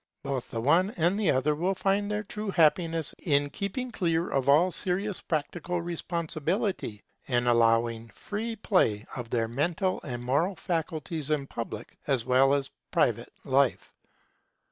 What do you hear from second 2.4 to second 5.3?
happiness in keeping clear of all serious